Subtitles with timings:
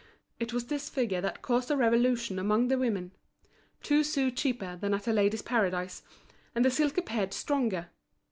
[0.39, 3.11] It was this figure that caused a revolution among the women;
[3.83, 6.01] two sous cheaper than at The Ladies' Paradise,
[6.55, 7.89] and the silk appeared stronger.